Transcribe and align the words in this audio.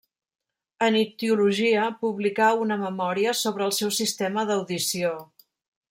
En 0.85 0.95
ictiologia 1.01 1.83
publicà 2.05 2.49
una 2.63 2.79
memòria 2.87 3.37
sobre 3.43 3.69
el 3.69 3.77
seu 3.81 3.93
sistema 3.99 4.51
d'audició. 4.53 5.17